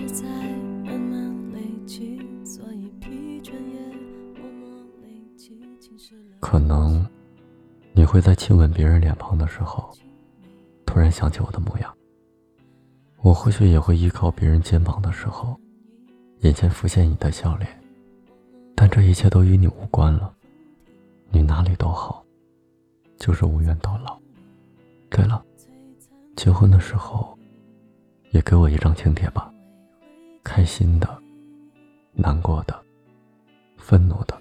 [0.00, 0.24] 是在
[0.82, 3.78] 慢慢累积，所以疲倦也
[4.40, 4.82] 默默。
[6.40, 7.06] 可能
[7.92, 9.90] 你会在亲吻别人脸庞的时候，
[10.86, 11.94] 突然想起我的模样。
[13.20, 15.54] 我或许也会依靠别人肩膀的时候，
[16.40, 17.68] 眼前浮现你的笑脸。
[18.74, 20.32] 但这一切都与你无关了，
[21.28, 22.24] 你哪里都好，
[23.18, 24.18] 就是无缘到老。
[25.10, 25.44] 对了，
[26.36, 27.38] 结婚的时候，
[28.30, 29.52] 也给我一张请帖吧，
[30.42, 31.22] 开心的、
[32.12, 32.82] 难过的、
[33.76, 34.40] 愤怒的、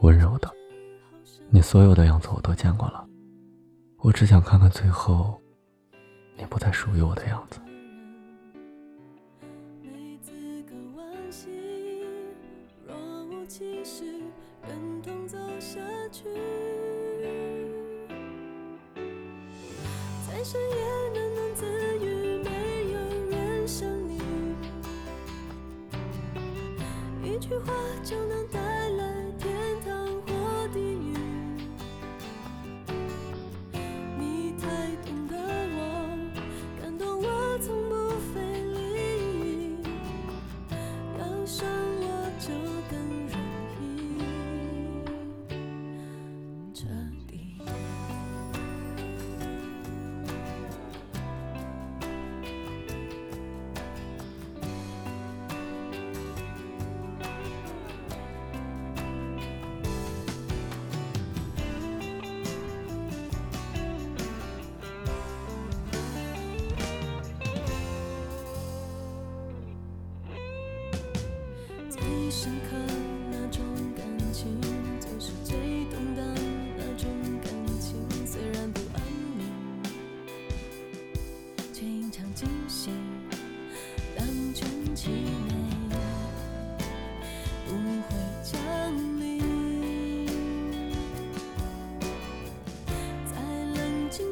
[0.00, 0.50] 温柔的，
[1.50, 3.06] 你所有的样子我都见过了，
[3.98, 5.40] 我只想看看最后，
[6.36, 7.60] 你不再属于我的样子。
[13.48, 14.04] 其实，
[14.66, 15.78] 忍痛走下
[16.10, 16.24] 去，
[20.26, 20.76] 在深夜
[21.12, 21.21] 喃
[27.52, 28.48] 句话就能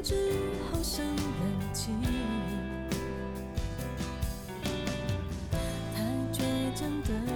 [0.03, 0.15] 之
[0.71, 1.23] 后生了
[1.73, 1.91] 气
[6.33, 6.41] 倔
[6.75, 7.33] 强的人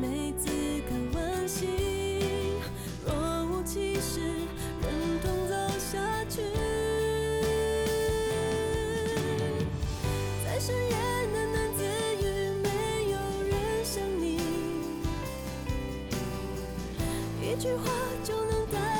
[0.00, 0.48] 没资
[0.88, 1.66] 格惋惜
[3.06, 3.12] 若
[3.46, 4.20] 无其事
[4.82, 6.42] 忍痛走下去。
[10.44, 10.96] 在深夜
[11.32, 11.80] 喃喃自
[12.22, 12.24] 语
[12.62, 12.68] 没
[13.10, 13.16] 有
[13.48, 13.52] 人
[13.84, 14.38] 想你
[17.40, 17.84] 一句话
[18.24, 18.99] 就能带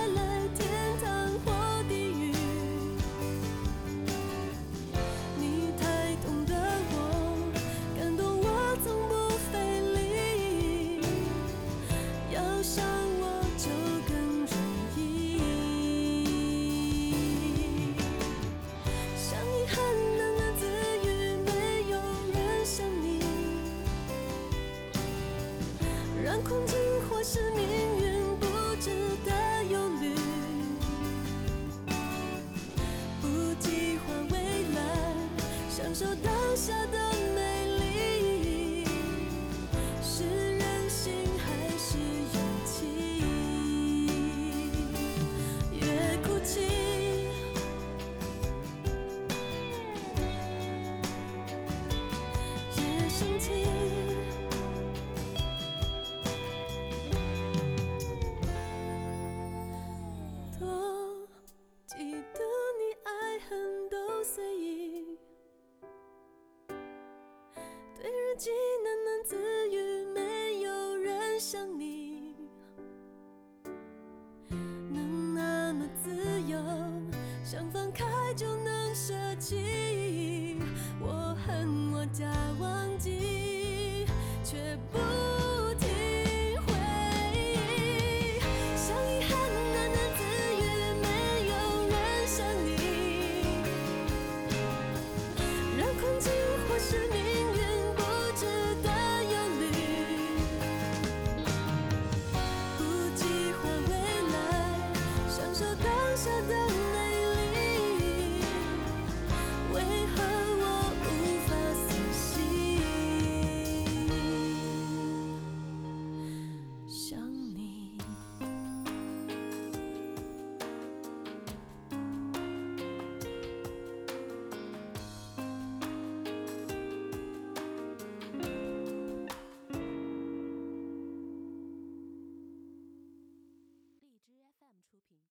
[26.30, 27.66] 让困境或是命
[27.98, 28.46] 运不。
[28.80, 28.88] 值
[29.26, 29.30] 得
[29.64, 30.14] 忧虑，
[33.20, 33.26] 不
[33.60, 34.38] 计划未
[34.74, 34.80] 来，
[35.68, 36.98] 享受当下的
[37.34, 37.38] 美
[37.78, 38.86] 丽，
[40.02, 40.24] 是
[40.56, 41.44] 任性还
[41.76, 41.98] 是
[42.32, 42.78] 勇气？
[45.74, 46.60] 越哭泣，
[52.78, 52.80] 越
[53.10, 53.38] 生
[68.30, 68.50] 自己
[68.84, 69.36] 喃喃自
[69.70, 71.76] 语，没有人相